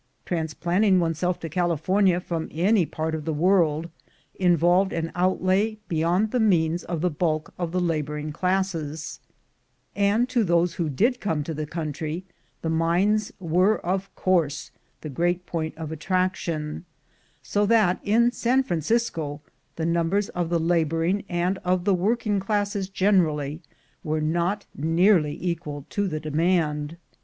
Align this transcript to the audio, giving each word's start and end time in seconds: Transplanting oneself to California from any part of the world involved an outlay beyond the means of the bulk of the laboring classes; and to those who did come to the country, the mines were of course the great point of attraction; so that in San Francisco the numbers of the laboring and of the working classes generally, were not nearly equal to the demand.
Transplanting 0.25 0.99
oneself 0.99 1.39
to 1.41 1.47
California 1.47 2.19
from 2.19 2.49
any 2.51 2.87
part 2.87 3.13
of 3.13 3.23
the 3.23 3.31
world 3.35 3.87
involved 4.33 4.93
an 4.93 5.11
outlay 5.13 5.77
beyond 5.87 6.31
the 6.31 6.39
means 6.39 6.83
of 6.83 7.01
the 7.01 7.09
bulk 7.11 7.53
of 7.59 7.71
the 7.71 7.79
laboring 7.79 8.31
classes; 8.31 9.19
and 9.95 10.27
to 10.27 10.43
those 10.43 10.73
who 10.73 10.89
did 10.89 11.19
come 11.21 11.43
to 11.43 11.53
the 11.53 11.67
country, 11.67 12.25
the 12.63 12.69
mines 12.71 13.31
were 13.39 13.77
of 13.85 14.09
course 14.15 14.71
the 15.01 15.09
great 15.09 15.45
point 15.45 15.77
of 15.77 15.91
attraction; 15.91 16.83
so 17.43 17.67
that 17.67 17.99
in 18.03 18.31
San 18.31 18.63
Francisco 18.63 19.39
the 19.75 19.85
numbers 19.85 20.29
of 20.29 20.49
the 20.49 20.59
laboring 20.59 21.23
and 21.29 21.59
of 21.59 21.83
the 21.85 21.93
working 21.93 22.39
classes 22.39 22.89
generally, 22.89 23.61
were 24.03 24.19
not 24.19 24.65
nearly 24.75 25.37
equal 25.39 25.85
to 25.91 26.07
the 26.07 26.19
demand. 26.19 26.97